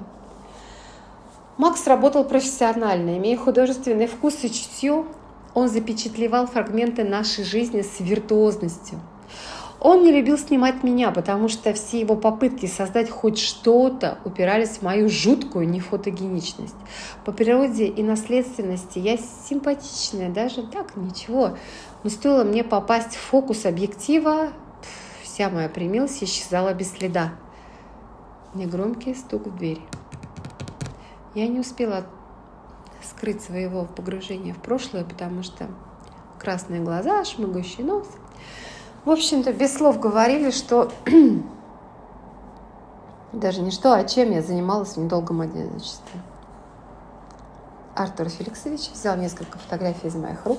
Макс 1.58 1.88
работал 1.88 2.26
профессионально, 2.26 3.18
имея 3.18 3.38
художественный 3.38 4.08
вкус 4.08 4.44
и 4.44 4.50
чутье, 4.50 5.06
он 5.54 5.70
запечатлевал 5.70 6.48
фрагменты 6.48 7.06
нашей 7.06 7.46
жизни 7.46 7.82
с 7.82 8.00
виртуозностью– 8.02 9.00
он 9.86 10.02
не 10.02 10.12
любил 10.12 10.36
снимать 10.36 10.82
меня, 10.82 11.12
потому 11.12 11.48
что 11.48 11.72
все 11.74 12.00
его 12.00 12.16
попытки 12.16 12.66
создать 12.66 13.08
хоть 13.08 13.38
что-то 13.38 14.18
упирались 14.26 14.80
в 14.80 14.82
мою 14.82 15.10
жуткую 15.10 15.70
нефотогеничность. 15.70 16.74
По 17.24 17.32
природе 17.32 17.86
и 17.86 18.02
наследственности 18.02 18.98
я 18.98 19.16
симпатичная, 19.18 20.32
даже 20.32 20.64
так, 20.64 20.96
ничего. 20.96 21.56
Но 22.04 22.10
стоило 22.10 22.44
мне 22.44 22.64
попасть 22.64 23.16
в 23.16 23.20
фокус 23.20 23.68
объектива, 23.68 24.50
вся 25.22 25.52
моя 25.52 25.70
примилась 25.70 26.24
исчезала 26.24 26.74
без 26.74 26.92
следа. 26.92 27.34
Негромкий 28.56 29.14
стук 29.14 29.46
в 29.46 29.56
дверь. 29.56 29.82
Я 31.36 31.48
не 31.48 31.60
успела 31.60 32.08
скрыть 33.04 33.44
своего 33.44 33.86
погружения 33.86 34.56
в 34.56 34.64
прошлое, 34.64 35.04
потому 35.04 35.44
что 35.44 35.68
красные 36.40 36.82
глаза, 36.82 37.24
шмыгающий 37.24 37.84
нос– 37.84 38.08
в 39.06 39.12
общем-то, 39.12 39.54
без 39.54 39.76
слов 39.76 40.00
говорили, 40.00 40.50
что 40.50 40.92
даже 43.32 43.62
не 43.62 43.70
что, 43.70 43.94
а 43.94 44.04
чем 44.04 44.32
я 44.32 44.42
занималась 44.42 44.96
в 44.96 44.98
недолгом 44.98 45.42
одиночестве. 45.42 46.20
Артур 47.94 48.30
Феликсович 48.30 48.90
взял 48.92 49.16
несколько 49.16 49.60
фотографий 49.60 50.08
из 50.08 50.16
моих 50.16 50.46
рук 50.46 50.58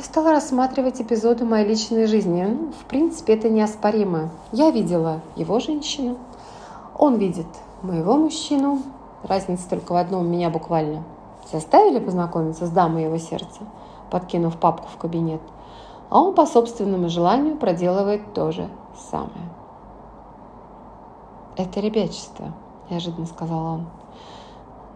и 0.00 0.02
стал 0.02 0.24
рассматривать 0.24 1.00
эпизоды 1.00 1.44
моей 1.44 1.66
личной 1.66 2.06
жизни. 2.06 2.42
Ну, 2.42 2.72
в 2.72 2.84
принципе, 2.86 3.34
это 3.34 3.48
неоспоримо. 3.48 4.30
Я 4.50 4.72
видела 4.72 5.20
его 5.36 5.60
женщину, 5.60 6.18
он 6.98 7.16
видит 7.16 7.46
моего 7.82 8.16
мужчину. 8.16 8.82
Разница 9.22 9.70
только 9.70 9.92
в 9.92 9.96
одном, 9.96 10.26
меня 10.26 10.50
буквально 10.50 11.04
заставили 11.50 12.00
познакомиться 12.00 12.66
с 12.66 12.70
дамой 12.70 13.04
его 13.04 13.16
сердца, 13.16 13.60
подкинув 14.10 14.56
папку 14.56 14.88
в 14.92 14.98
кабинет 14.98 15.40
а 16.14 16.20
он 16.20 16.32
по 16.32 16.46
собственному 16.46 17.08
желанию 17.08 17.56
проделывает 17.56 18.34
то 18.34 18.52
же 18.52 18.68
самое. 19.10 19.50
«Это 21.56 21.80
ребячество»,– 21.80 22.54
неожиданно 22.88 23.26
сказал 23.26 23.64
он. 23.64 23.86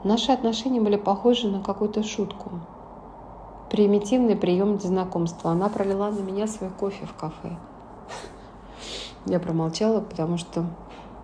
Наши 0.04 0.30
отношения 0.30 0.80
были 0.80 0.94
похожи 0.94 1.48
на 1.48 1.60
какую-то 1.60 2.04
шутку. 2.04 2.60
Примитивный 3.68 4.36
прием 4.36 4.76
для 4.76 4.90
знакомства. 4.90 5.50
Она 5.50 5.68
пролила 5.68 6.08
на 6.12 6.20
меня 6.20 6.46
свой 6.46 6.70
кофе 6.70 7.04
в 7.06 7.14
кафе. 7.14 7.58
Я 9.26 9.40
промолчала, 9.40 10.00
потому 10.00 10.38
что 10.38 10.66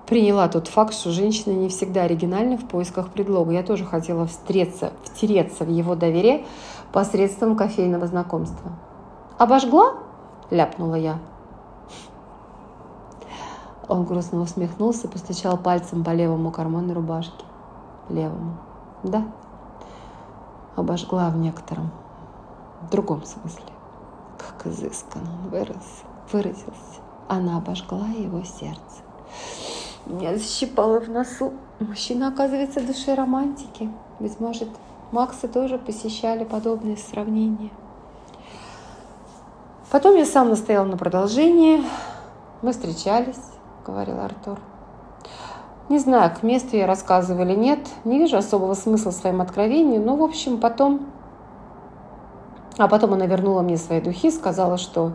приняла 0.09 0.49
тот 0.49 0.67
факт, 0.67 0.93
что 0.93 1.11
женщина 1.11 1.53
не 1.53 1.69
всегда 1.69 2.03
оригинальна 2.03 2.59
в 2.59 2.67
поисках 2.67 3.11
предлога. 3.11 3.53
Я 3.53 3.63
тоже 3.63 3.85
хотела 3.85 4.27
встреться, 4.27 4.93
втереться 5.05 5.63
в 5.63 5.71
его 5.71 5.95
доверие 5.95 6.47
посредством 6.93 7.55
кофейного 7.55 8.09
знакомства. 8.09 8.73
Обожгла? 9.39 9.95
ляпнула 10.51 10.95
я. 10.95 11.19
Он 13.89 14.05
грустно 14.05 14.41
усмехнулся, 14.41 15.09
постучал 15.09 15.59
пальцем 15.59 16.05
по 16.05 16.11
левому 16.11 16.51
карману 16.51 16.95
рубашки. 16.95 17.45
Левому. 18.09 18.57
Да. 19.03 19.25
Обожгла 20.77 21.29
в 21.31 21.37
некотором, 21.37 21.91
в 22.83 22.91
другом 22.91 23.25
смысле. 23.25 23.65
Как 24.39 24.67
изысканно 24.67 25.31
он 25.43 25.51
вырос, 25.51 26.03
выразился. 26.33 27.01
Она 27.29 27.59
обожгла 27.59 28.07
его 28.09 28.43
сердце. 28.43 29.03
Меня 30.07 30.37
защипало 30.37 31.01
в 31.01 31.09
носу. 31.09 31.53
Мужчина, 31.81 32.29
оказывается, 32.29 32.81
в 32.81 32.87
душе 32.87 33.15
романтики. 33.15 33.91
Быть 34.21 34.39
может, 34.39 34.69
Макса 35.13 35.49
тоже 35.49 35.79
посещали 35.79 36.45
подобные 36.45 36.97
сравнения. 36.97 37.71
Потом 39.91 40.17
я 40.17 40.25
сам 40.25 40.49
настоял 40.49 40.85
на 40.85 40.97
продолжении. 40.97 41.83
Мы 42.63 42.73
встречались, 42.73 43.41
говорил 43.87 44.19
Артур. 44.21 44.59
Не 45.91 45.99
знаю, 45.99 46.35
к 46.35 46.43
месту 46.43 46.77
я 46.77 46.87
рассказываю 46.87 47.47
или 47.47 47.55
нет, 47.55 47.81
не 48.05 48.19
вижу 48.19 48.39
особого 48.39 48.73
смысла 48.73 49.11
в 49.11 49.15
своем 49.15 49.43
откровении, 49.43 49.99
но, 49.99 50.17
в 50.17 50.23
общем, 50.23 50.59
потом... 50.59 51.07
А 52.79 52.89
потом 52.89 53.13
она 53.13 53.27
вернула 53.27 53.61
мне 53.61 53.77
свои 53.77 54.01
духи, 54.01 54.31
сказала, 54.31 54.79
что 54.79 55.13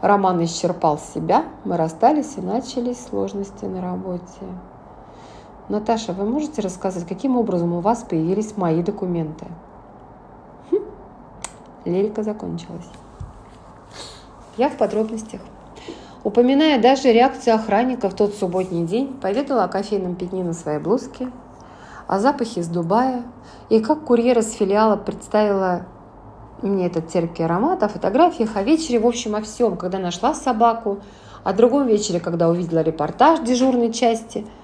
роман 0.00 0.42
исчерпал 0.44 0.98
себя, 0.98 1.44
мы 1.64 1.76
расстались 1.76 2.34
и 2.36 2.40
начались 2.40 3.04
сложности 3.04 3.64
на 3.64 3.82
работе. 3.82 4.46
Наташа, 5.68 6.12
вы 6.12 6.24
можете 6.24 6.62
рассказать, 6.62 7.06
каким 7.06 7.36
образом 7.36 7.72
у 7.72 7.80
вас 7.80 8.04
появились 8.04 8.56
мои 8.56 8.82
документы? 8.82 9.46
Хм. 10.70 10.76
Лирика 11.84 12.22
закончилась. 12.22 12.88
Я 14.56 14.68
в 14.68 14.76
подробностях. 14.76 15.40
Упоминая 16.22 16.80
даже 16.80 17.12
реакцию 17.12 17.56
охранника 17.56 18.08
в 18.08 18.14
тот 18.14 18.34
субботний 18.34 18.84
день, 18.84 19.12
поведала 19.20 19.64
о 19.64 19.68
кофейном 19.68 20.16
пятне 20.16 20.42
на 20.42 20.52
своей 20.52 20.78
блузке, 20.78 21.30
о 22.06 22.18
запахе 22.18 22.60
из 22.60 22.68
Дубая 22.68 23.22
и 23.68 23.80
как 23.80 24.04
курьер 24.04 24.38
из 24.38 24.52
филиала 24.52 24.96
представила 24.96 25.86
мне 26.62 26.86
этот 26.86 27.08
терпкий 27.08 27.44
аромат, 27.44 27.82
о 27.82 27.88
фотографиях, 27.88 28.56
о 28.56 28.62
вечере, 28.62 28.98
в 29.00 29.06
общем, 29.06 29.34
о 29.34 29.42
всем, 29.42 29.76
когда 29.76 29.98
нашла 29.98 30.34
собаку, 30.34 31.00
о 31.42 31.52
другом 31.52 31.86
вечере, 31.86 32.20
когда 32.20 32.48
увидела 32.48 32.80
репортаж 32.80 33.40
дежурной 33.40 33.92
части– 33.92 34.46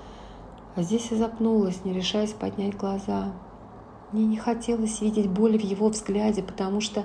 а 0.76 0.82
здесь 0.82 1.08
я 1.10 1.16
запнулась, 1.16 1.84
не 1.84 1.92
решаясь 1.92 2.32
поднять 2.32 2.76
глаза. 2.76 3.32
Мне 4.12 4.24
не 4.24 4.36
хотелось 4.36 5.00
видеть 5.00 5.28
боль 5.28 5.58
в 5.58 5.62
его 5.62 5.88
взгляде, 5.88 6.42
потому 6.42 6.80
что... 6.80 7.04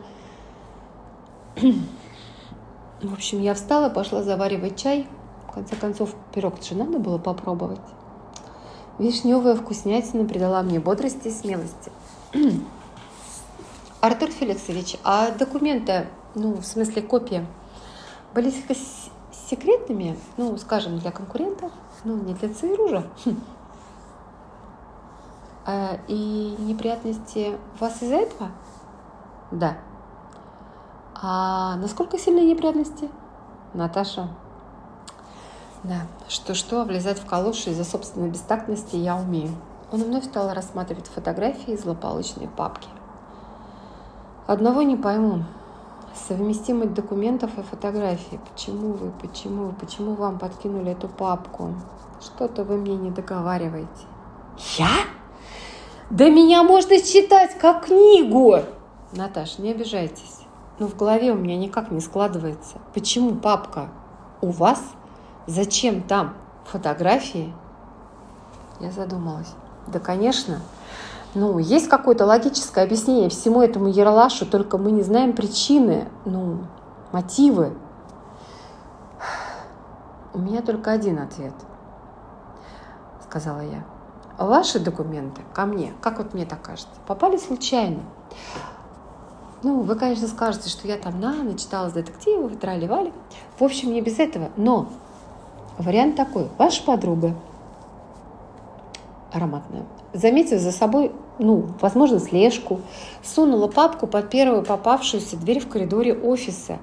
В 3.01 3.13
общем, 3.13 3.41
я 3.41 3.53
встала, 3.53 3.89
пошла 3.89 4.23
заваривать 4.23 4.77
чай. 4.77 5.07
В 5.47 5.53
конце 5.53 5.75
концов, 5.75 6.15
пирог 6.33 6.61
же 6.61 6.75
надо 6.75 6.99
было 6.99 7.17
попробовать. 7.17 7.79
Вишневая 8.97 9.55
вкуснятина 9.55 10.25
придала 10.25 10.63
мне 10.63 10.79
бодрости 10.79 11.27
и 11.27 11.31
смелости. 11.31 11.91
Артур 14.01 14.29
Феликсович, 14.29 14.97
а 15.03 15.31
документы, 15.31 16.07
ну, 16.35 16.53
в 16.53 16.65
смысле 16.65 17.01
копии, 17.01 17.45
были 18.33 18.53
секретными, 19.49 20.17
ну, 20.37 20.55
скажем, 20.57 20.99
для 20.99 21.11
конкурентов, 21.11 21.71
ну, 22.03 22.15
не 22.15 22.33
для 22.33 22.53
ЦРУ 22.53 22.89
же. 22.89 23.09
А, 25.67 25.97
и 26.07 26.55
неприятности 26.59 27.57
у 27.73 27.83
вас 27.83 27.99
из-за 28.03 28.17
этого? 28.17 28.51
Да. 29.49 29.79
А 31.15 31.77
насколько 31.77 32.17
сильные 32.17 32.45
неприятности? 32.45 33.09
Наташа. 33.73 34.27
Да, 35.83 36.01
что-что, 36.27 36.83
влезать 36.83 37.19
в 37.19 37.25
калоши 37.25 37.69
из-за 37.69 37.85
собственной 37.85 38.29
бестактности 38.29 38.95
я 38.95 39.15
умею. 39.15 39.51
Он 39.91 40.03
вновь 40.03 40.25
стал 40.25 40.53
рассматривать 40.53 41.07
фотографии 41.07 41.73
из 41.73 41.83
злополучной 41.83 42.47
папки. 42.47 42.89
Одного 44.45 44.81
не 44.81 44.95
пойму. 44.95 45.43
Совместимость 46.27 46.93
документов 46.93 47.57
и 47.57 47.61
фотографий. 47.61 48.39
Почему 48.51 48.93
вы, 48.93 49.11
почему, 49.11 49.73
почему 49.73 50.15
вам 50.15 50.37
подкинули 50.37 50.91
эту 50.91 51.07
папку? 51.07 51.75
Что-то 52.21 52.63
вы 52.63 52.77
мне 52.77 52.95
не 52.95 53.11
договариваете. 53.11 53.89
Я? 54.77 54.89
Да 56.09 56.29
меня 56.29 56.63
можно 56.63 56.99
читать 56.99 57.57
как 57.59 57.85
книгу. 57.85 58.59
Наташ, 59.13 59.59
не 59.59 59.71
обижайтесь. 59.71 60.34
Но 60.79 60.87
в 60.87 60.95
голове 60.95 61.31
у 61.31 61.35
меня 61.35 61.57
никак 61.57 61.91
не 61.91 62.01
складывается. 62.01 62.77
Почему 62.93 63.35
папка 63.35 63.89
у 64.41 64.51
вас? 64.51 64.81
Зачем 65.47 66.01
там 66.01 66.33
фотографии? 66.65 67.53
Я 68.79 68.91
задумалась. 68.91 69.53
Да, 69.87 69.99
конечно. 69.99 70.59
Ну, 71.33 71.59
есть 71.59 71.87
какое-то 71.87 72.25
логическое 72.25 72.83
объяснение 72.83 73.29
всему 73.29 73.61
этому 73.61 73.87
ералашу, 73.87 74.45
только 74.45 74.77
мы 74.77 74.91
не 74.91 75.03
знаем 75.03 75.33
причины, 75.33 76.07
ну, 76.25 76.59
мотивы. 77.11 77.73
У 80.33 80.39
меня 80.39 80.61
только 80.61 80.91
один 80.91 81.19
ответ, 81.19 81.53
сказала 83.23 83.61
я 83.61 83.83
ваши 84.37 84.79
документы 84.79 85.41
ко 85.53 85.65
мне, 85.65 85.93
как 86.01 86.17
вот 86.17 86.33
мне 86.33 86.45
так 86.45 86.61
кажется, 86.61 86.93
попали 87.07 87.37
случайно. 87.37 88.01
Ну, 89.65 89.81
вы, 89.81 89.95
конечно, 89.95 90.27
скажете, 90.27 90.69
что 90.69 90.87
я 90.87 90.95
там 90.95 91.19
на, 91.19 91.41
начиталась 91.41 91.91
детективов, 91.91 92.55
трали-вали. 92.57 93.11
В 93.57 93.63
общем, 93.63 93.93
не 93.93 94.01
без 94.01 94.19
этого. 94.19 94.51
Но 94.57 94.89
вариант 95.79 96.15
такой. 96.15 96.49
Ваша 96.59 96.83
подруга 96.83 97.33
ароматная, 99.33 99.81
заметив 100.13 100.59
за 100.59 100.71
собой, 100.71 101.11
ну, 101.39 101.65
возможно, 101.81 102.19
слежку, 102.19 102.79
сунула 103.23 103.67
папку 103.67 104.05
под 104.05 104.29
первую 104.29 104.61
попавшуюся 104.61 105.35
дверь 105.35 105.59
в 105.59 105.67
коридоре 105.67 106.13
офиса. 106.13 106.77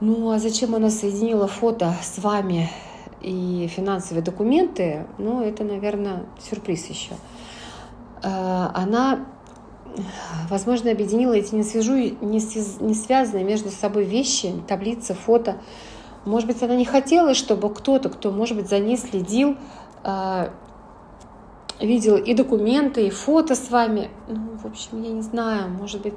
Ну, 0.00 0.32
а 0.32 0.40
зачем 0.40 0.74
она 0.74 0.90
соединила 0.90 1.46
фото 1.46 1.94
с 2.02 2.18
вами 2.18 2.68
и 3.20 3.70
финансовые 3.72 4.24
документы, 4.24 5.06
ну, 5.18 5.40
это, 5.40 5.62
наверное, 5.62 6.24
сюрприз 6.50 6.86
еще. 6.86 7.12
Э, 8.24 8.70
она, 8.74 9.20
возможно, 10.48 10.90
объединила 10.90 11.32
эти 11.32 11.54
не, 11.54 11.62
свяжу, 11.62 11.94
не, 11.94 12.84
не 12.84 12.94
связанные 12.94 13.44
между 13.44 13.70
собой 13.70 14.04
вещи, 14.04 14.52
таблицы, 14.66 15.14
фото. 15.14 15.56
Может 16.24 16.48
быть, 16.48 16.62
она 16.62 16.76
не 16.76 16.84
хотела, 16.84 17.34
чтобы 17.34 17.72
кто-то, 17.72 18.08
кто, 18.08 18.30
может 18.30 18.56
быть, 18.56 18.68
за 18.68 18.78
ней 18.78 18.96
следил, 18.96 19.56
э, 20.04 20.50
видел 21.80 22.16
и 22.16 22.34
документы, 22.34 23.06
и 23.06 23.10
фото 23.10 23.54
с 23.54 23.70
вами. 23.70 24.10
Ну, 24.28 24.58
в 24.58 24.66
общем, 24.66 25.02
я 25.02 25.12
не 25.12 25.22
знаю, 25.22 25.68
может 25.70 26.02
быть, 26.02 26.14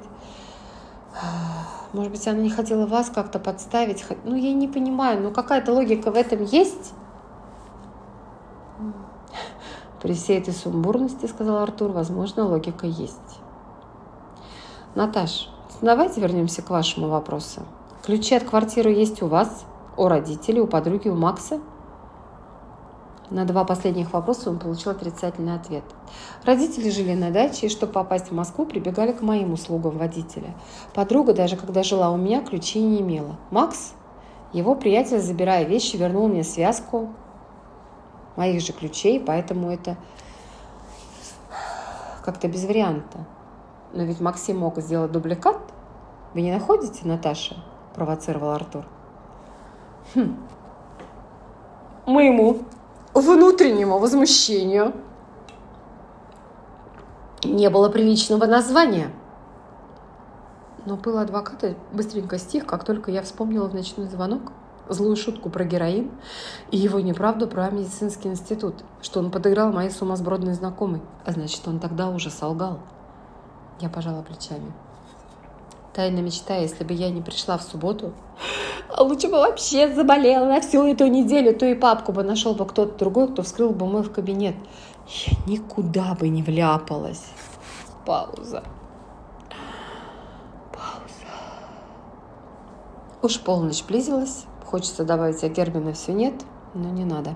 может 1.92 2.12
быть, 2.12 2.26
она 2.28 2.40
не 2.40 2.50
хотела 2.50 2.86
вас 2.86 3.10
как-то 3.10 3.38
подставить. 3.38 4.04
Ну, 4.24 4.36
я 4.36 4.52
не 4.52 4.68
понимаю, 4.68 5.22
но 5.22 5.30
какая-то 5.30 5.72
логика 5.72 6.10
в 6.10 6.16
этом 6.16 6.44
есть. 6.44 6.92
При 10.00 10.14
всей 10.14 10.38
этой 10.38 10.54
сумбурности, 10.54 11.26
сказал 11.26 11.58
Артур, 11.58 11.90
возможно, 11.90 12.46
логика 12.46 12.86
есть. 12.86 13.39
Наташ, 14.96 15.48
давайте 15.82 16.20
вернемся 16.20 16.62
к 16.62 16.70
вашему 16.70 17.08
вопросу. 17.08 17.62
Ключи 18.02 18.34
от 18.34 18.42
квартиры 18.42 18.90
есть 18.90 19.22
у 19.22 19.28
вас, 19.28 19.64
у 19.96 20.08
родителей, 20.08 20.60
у 20.60 20.66
подруги, 20.66 21.08
у 21.08 21.14
Макса? 21.14 21.60
На 23.30 23.44
два 23.44 23.64
последних 23.64 24.12
вопроса 24.12 24.50
он 24.50 24.58
получил 24.58 24.90
отрицательный 24.90 25.54
ответ. 25.54 25.84
Родители 26.44 26.90
жили 26.90 27.14
на 27.14 27.30
даче, 27.30 27.66
и 27.66 27.70
чтобы 27.70 27.92
попасть 27.92 28.30
в 28.30 28.34
Москву, 28.34 28.66
прибегали 28.66 29.12
к 29.12 29.22
моим 29.22 29.52
услугам 29.52 29.96
водителя. 29.96 30.56
Подруга, 30.92 31.34
даже 31.34 31.56
когда 31.56 31.84
жила 31.84 32.10
у 32.10 32.16
меня, 32.16 32.42
ключей 32.42 32.82
не 32.82 33.00
имела. 33.00 33.36
Макс, 33.52 33.92
его 34.52 34.74
приятель, 34.74 35.20
забирая 35.20 35.62
вещи, 35.62 35.94
вернул 35.94 36.26
мне 36.26 36.42
связку 36.42 37.10
моих 38.34 38.60
же 38.60 38.72
ключей, 38.72 39.20
поэтому 39.20 39.70
это 39.70 39.96
как-то 42.24 42.48
без 42.48 42.64
варианта. 42.64 43.24
Но 43.92 44.04
ведь 44.04 44.20
Максим 44.20 44.58
мог 44.58 44.78
сделать 44.78 45.12
дубликат. 45.12 45.58
Вы 46.34 46.42
не 46.42 46.52
находите, 46.52 47.06
Наташа? 47.06 47.56
Провоцировал 47.94 48.50
Артур. 48.50 48.84
Хм. 50.14 50.36
Моему 52.06 52.58
внутреннему 53.14 53.98
возмущению 53.98 54.94
не 57.44 57.68
было 57.70 57.88
приличного 57.88 58.46
названия. 58.46 59.10
Но 60.86 60.96
пыл 60.96 61.18
адвоката 61.18 61.74
быстренько 61.92 62.38
стих, 62.38 62.66
как 62.66 62.84
только 62.84 63.10
я 63.10 63.22
вспомнила 63.22 63.68
в 63.68 63.74
ночной 63.74 64.06
звонок 64.06 64.52
злую 64.90 65.16
шутку 65.16 65.50
про 65.50 65.64
героин 65.64 66.10
и 66.70 66.76
его 66.76 67.00
неправду 67.00 67.46
про 67.46 67.70
медицинский 67.70 68.28
институт, 68.28 68.74
что 69.00 69.20
он 69.20 69.30
подыграл 69.30 69.72
моей 69.72 69.90
сумасбродной 69.90 70.54
знакомой. 70.54 71.00
А 71.24 71.32
значит, 71.32 71.66
он 71.66 71.78
тогда 71.78 72.10
уже 72.10 72.30
солгал. 72.30 72.80
Я 73.80 73.88
пожала 73.88 74.22
плечами. 74.22 74.72
Тайно 75.94 76.20
мечтая, 76.20 76.62
если 76.62 76.84
бы 76.84 76.92
я 76.92 77.10
не 77.10 77.22
пришла 77.22 77.58
в 77.58 77.62
субботу, 77.62 78.12
а 78.88 79.02
лучше 79.02 79.28
бы 79.28 79.38
вообще 79.38 79.92
заболела 79.92 80.46
на 80.46 80.60
всю 80.60 80.86
эту 80.86 81.06
неделю, 81.06 81.58
то 81.58 81.66
и 81.66 81.74
папку 81.74 82.12
бы 82.12 82.22
нашел 82.22 82.54
бы 82.54 82.66
кто-то 82.66 82.98
другой, 82.98 83.32
кто 83.32 83.42
вскрыл 83.42 83.70
бы 83.70 83.86
мой 83.86 84.02
в 84.02 84.12
кабинет. 84.12 84.54
Я 85.26 85.36
никуда 85.46 86.14
бы 86.14 86.28
не 86.28 86.42
вляпалась. 86.42 87.24
Пауза. 88.04 88.62
Пауза. 90.72 91.32
Уж 93.22 93.40
полночь 93.40 93.82
близилась. 93.84 94.44
Хочется 94.64 95.04
добавить, 95.04 95.42
а 95.42 95.48
Гербина 95.48 95.92
все 95.94 96.12
нет, 96.12 96.34
но 96.74 96.90
не 96.90 97.04
надо. 97.04 97.34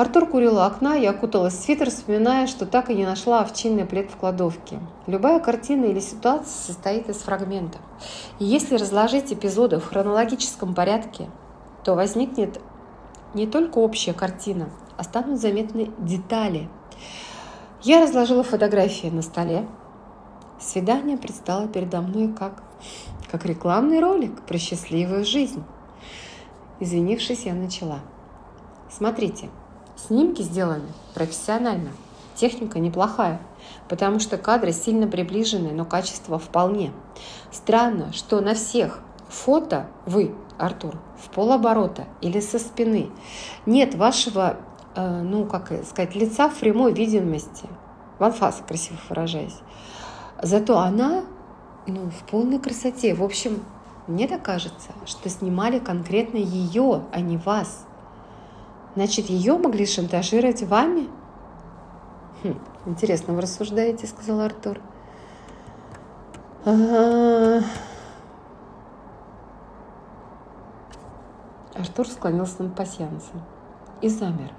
Артур 0.00 0.26
курил 0.26 0.56
у 0.56 0.60
окна, 0.60 0.94
я 0.94 1.10
окуталась 1.10 1.52
в 1.52 1.62
свитер, 1.62 1.90
вспоминая, 1.90 2.46
что 2.46 2.64
так 2.64 2.88
и 2.88 2.94
не 2.94 3.04
нашла 3.04 3.42
овчинный 3.42 3.84
плед 3.84 4.10
в 4.10 4.16
кладовке. 4.16 4.78
Любая 5.06 5.40
картина 5.40 5.84
или 5.84 6.00
ситуация 6.00 6.46
состоит 6.46 7.10
из 7.10 7.16
фрагментов. 7.16 7.82
И 8.38 8.46
если 8.46 8.76
разложить 8.76 9.30
эпизоды 9.30 9.78
в 9.78 9.84
хронологическом 9.84 10.74
порядке, 10.74 11.28
то 11.84 11.94
возникнет 11.94 12.62
не 13.34 13.46
только 13.46 13.76
общая 13.76 14.14
картина, 14.14 14.70
а 14.96 15.04
станут 15.04 15.38
заметны 15.38 15.90
детали. 15.98 16.70
Я 17.82 18.00
разложила 18.00 18.42
фотографии 18.42 19.08
на 19.08 19.20
столе. 19.20 19.68
Свидание 20.58 21.18
предстало 21.18 21.68
передо 21.68 22.00
мной 22.00 22.32
как, 22.32 22.62
как 23.30 23.44
рекламный 23.44 24.00
ролик 24.00 24.40
про 24.46 24.56
счастливую 24.56 25.26
жизнь. 25.26 25.62
Извинившись, 26.78 27.44
я 27.44 27.52
начала. 27.52 27.98
Смотрите, 28.88 29.50
Снимки 30.06 30.42
сделаны 30.42 30.86
профессионально. 31.14 31.90
Техника 32.34 32.78
неплохая, 32.78 33.40
потому 33.88 34.18
что 34.18 34.38
кадры 34.38 34.72
сильно 34.72 35.06
приближены, 35.06 35.72
но 35.72 35.84
качество 35.84 36.38
вполне. 36.38 36.92
Странно, 37.52 38.12
что 38.12 38.40
на 38.40 38.54
всех 38.54 39.00
фото 39.28 39.88
вы, 40.06 40.34
Артур, 40.58 40.98
в 41.18 41.28
полоборота 41.30 42.06
или 42.22 42.40
со 42.40 42.58
спины. 42.58 43.10
Нет 43.66 43.94
вашего, 43.94 44.56
э, 44.94 45.22
ну, 45.22 45.44
как 45.44 45.70
сказать, 45.84 46.14
лица 46.14 46.48
в 46.48 46.58
прямой 46.58 46.94
видимости. 46.94 47.68
Ванфас, 48.18 48.62
красиво 48.66 48.98
выражаясь. 49.08 49.58
Зато 50.40 50.78
она, 50.78 51.24
ну, 51.86 52.10
в 52.10 52.30
полной 52.30 52.58
красоте. 52.58 53.14
В 53.14 53.22
общем, 53.22 53.62
мне 54.06 54.26
так 54.26 54.42
кажется, 54.42 54.92
что 55.04 55.28
снимали 55.28 55.78
конкретно 55.78 56.38
ее, 56.38 57.02
а 57.12 57.20
не 57.20 57.36
вас– 57.36 57.84
Значит, 58.96 59.30
ее 59.30 59.56
могли 59.56 59.86
шантажировать 59.86 60.62
вами? 60.62 61.08
Хм, 62.42 62.58
интересно, 62.86 63.34
вы 63.34 63.42
рассуждаете, 63.42 64.06
сказал 64.06 64.40
Артур. 64.40 64.80
Артур 71.74 72.08
склонился 72.08 72.62
над 72.62 72.74
пасьянцем 72.74 73.42
и 74.02 74.08
замер. 74.08 74.52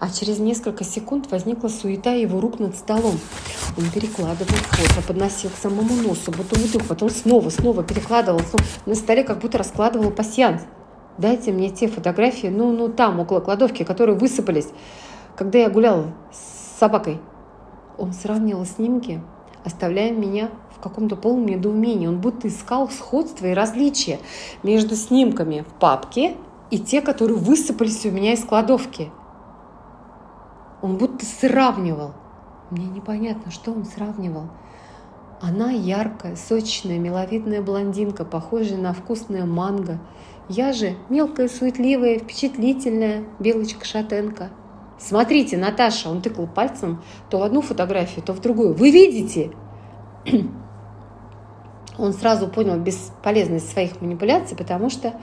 А 0.00 0.10
через 0.10 0.38
несколько 0.38 0.84
секунд 0.84 1.30
возникла 1.30 1.68
суета 1.68 2.12
его 2.12 2.40
рук 2.40 2.58
над 2.58 2.76
столом. 2.76 3.18
Он 3.76 3.90
перекладывал 3.90 4.54
фото, 4.54 5.06
подносил 5.06 5.50
к 5.50 5.56
самому 5.56 5.94
носу, 5.96 6.30
бутылку, 6.30 6.84
потом 6.86 7.08
снова, 7.08 7.48
снова 7.48 7.82
перекладывал. 7.82 8.40
На 8.86 8.94
столе 8.94 9.24
как 9.24 9.38
будто 9.38 9.58
раскладывал 9.58 10.10
пасьянс 10.10 10.62
дайте 11.18 11.52
мне 11.52 11.70
те 11.70 11.88
фотографии, 11.88 12.48
ну, 12.48 12.72
ну, 12.72 12.88
там, 12.88 13.20
около 13.20 13.40
кладовки, 13.40 13.84
которые 13.84 14.16
высыпались, 14.16 14.68
когда 15.36 15.58
я 15.58 15.70
гулял 15.70 16.06
с 16.32 16.78
собакой. 16.78 17.20
Он 17.96 18.12
сравнивал 18.12 18.64
снимки, 18.64 19.22
оставляя 19.64 20.10
меня 20.10 20.50
в 20.76 20.80
каком-то 20.80 21.16
полном 21.16 21.46
недоумении. 21.46 22.06
Он 22.06 22.20
будто 22.20 22.48
искал 22.48 22.90
сходства 22.90 23.46
и 23.46 23.54
различия 23.54 24.18
между 24.62 24.96
снимками 24.96 25.64
в 25.68 25.72
папке 25.78 26.34
и 26.70 26.78
те, 26.78 27.00
которые 27.00 27.38
высыпались 27.38 28.04
у 28.04 28.10
меня 28.10 28.32
из 28.32 28.44
кладовки. 28.44 29.10
Он 30.82 30.96
будто 30.96 31.24
сравнивал. 31.24 32.12
Мне 32.70 32.86
непонятно, 32.86 33.52
что 33.52 33.70
он 33.70 33.84
сравнивал. 33.84 34.48
Она 35.40 35.70
яркая, 35.70 36.36
сочная, 36.36 36.98
миловидная 36.98 37.62
блондинка, 37.62 38.24
похожая 38.24 38.78
на 38.78 38.92
вкусное 38.92 39.44
манго– 39.44 40.00
я 40.48 40.72
же 40.72 40.96
мелкая, 41.08 41.48
суетливая, 41.48 42.18
впечатлительная 42.18 43.24
белочка-шатенка. 43.38 44.50
Смотрите, 44.98 45.56
Наташа, 45.56 46.10
он 46.10 46.22
тыкал 46.22 46.46
пальцем 46.46 47.02
то 47.30 47.38
в 47.38 47.42
одну 47.42 47.62
фотографию, 47.62 48.24
то 48.24 48.32
в 48.32 48.40
другую. 48.40 48.74
Вы 48.74 48.90
видите? 48.90 49.52
Он 51.96 52.12
сразу 52.12 52.48
понял 52.48 52.76
бесполезность 52.78 53.70
своих 53.70 54.00
манипуляций, 54.00 54.56
потому 54.56 54.90
что 54.90 55.14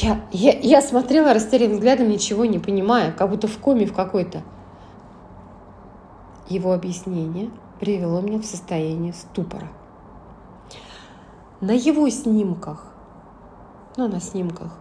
я, 0.00 0.22
я, 0.32 0.52
я 0.58 0.80
смотрела 0.80 1.34
растерянным 1.34 1.76
взглядом, 1.76 2.08
ничего 2.08 2.44
не 2.44 2.58
понимая, 2.58 3.12
как 3.12 3.28
будто 3.28 3.46
в 3.46 3.58
коме 3.58 3.86
в 3.86 3.92
какой-то. 3.92 4.42
Его 6.48 6.72
объяснение 6.72 7.50
привело 7.78 8.20
меня 8.20 8.38
в 8.38 8.46
состояние 8.46 9.12
ступора. 9.12 9.68
На 11.60 11.72
его 11.72 12.08
снимках 12.08 12.95
но 13.96 14.08
на 14.08 14.20
снимках 14.20 14.72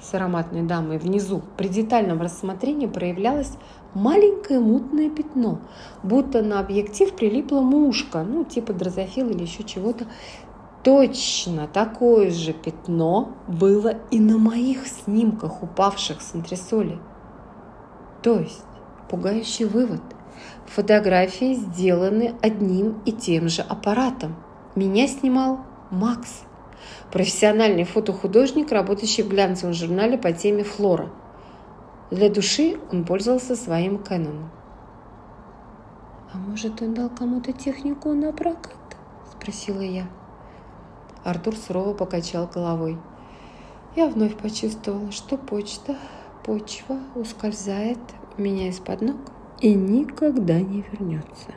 с 0.00 0.14
ароматной 0.14 0.62
дамой 0.62 0.98
внизу 0.98 1.42
при 1.56 1.68
детальном 1.68 2.20
рассмотрении 2.22 2.86
проявлялось 2.86 3.52
маленькое 3.94 4.60
мутное 4.60 5.10
пятно, 5.10 5.60
будто 6.02 6.42
на 6.42 6.60
объектив 6.60 7.14
прилипла 7.14 7.60
мушка, 7.60 8.22
ну, 8.22 8.44
типа 8.44 8.72
дрозофил 8.72 9.28
или 9.28 9.42
еще 9.42 9.62
чего-то. 9.62 10.06
Точно 10.82 11.68
такое 11.68 12.30
же 12.30 12.54
пятно 12.54 13.32
было 13.46 13.94
и 14.10 14.18
на 14.18 14.38
моих 14.38 14.86
снимках, 14.86 15.62
упавших 15.62 16.22
с 16.22 16.34
антресоли. 16.34 16.98
То 18.22 18.38
есть, 18.38 18.64
пугающий 19.10 19.66
вывод. 19.66 20.00
Фотографии 20.66 21.52
сделаны 21.52 22.34
одним 22.40 23.02
и 23.04 23.12
тем 23.12 23.48
же 23.48 23.60
аппаратом. 23.60 24.36
Меня 24.74 25.06
снимал 25.06 25.60
Макс– 25.90 26.44
профессиональный 27.12 27.84
фотохудожник, 27.84 28.72
работающий 28.72 29.22
в 29.22 29.28
глянцевом 29.28 29.74
журнале 29.74 30.18
по 30.18 30.32
теме 30.32 30.64
«Флора». 30.64 31.10
Для 32.10 32.28
души 32.28 32.78
он 32.90 33.04
пользовался 33.04 33.54
своим 33.54 33.98
Кэноном. 33.98 34.50
«А 36.32 36.38
может, 36.38 36.80
он 36.82 36.94
дал 36.94 37.08
кому-то 37.10 37.52
технику 37.52 38.12
на 38.12 38.32
прокат?»– 38.32 38.76
спросила 39.32 39.80
я. 39.80 40.08
Артур 41.24 41.54
сурово 41.56 41.94
покачал 41.94 42.46
головой. 42.46 42.98
Я 43.96 44.08
вновь 44.08 44.36
почувствовала, 44.36 45.10
что 45.10 45.36
почта, 45.36 45.96
почва 46.44 46.98
ускользает 47.14 47.98
у 48.38 48.42
меня 48.42 48.68
из-под 48.68 49.02
ног 49.02 49.16
и 49.60 49.74
никогда 49.74 50.60
не 50.60 50.84
вернется. 50.92 51.52